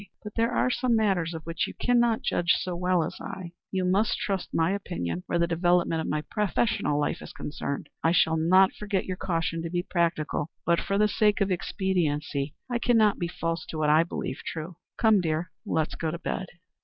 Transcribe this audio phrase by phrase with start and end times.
[0.23, 3.51] But there are some matters of which you cannot judge so well as I.
[3.69, 7.87] You must trust my opinion where the development of my professional life is concerned.
[8.03, 12.55] I shall not forget your caution to be practical, but for the sake of expediency
[12.67, 14.77] I cannot be false to what I believe true.
[14.97, 16.47] Come, dear, let us go to bed."